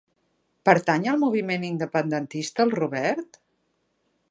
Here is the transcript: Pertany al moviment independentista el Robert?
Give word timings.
Pertany 0.69 1.05
al 1.11 1.19
moviment 1.23 1.67
independentista 1.69 2.67
el 2.69 2.75
Robert? 2.79 3.41